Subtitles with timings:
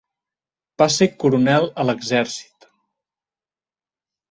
[0.81, 2.67] Va ser coronel a l'Exèrcit.